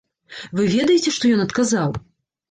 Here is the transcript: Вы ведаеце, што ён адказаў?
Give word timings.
Вы 0.59 0.63
ведаеце, 0.75 1.13
што 1.17 1.33
ён 1.35 1.43
адказаў? 1.43 1.93